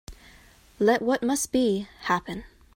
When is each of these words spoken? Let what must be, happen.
Let 0.79 1.03
what 1.03 1.21
must 1.21 1.51
be, 1.51 1.87
happen. 2.05 2.43